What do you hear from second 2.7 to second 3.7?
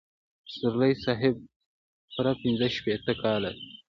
شپېته کاله.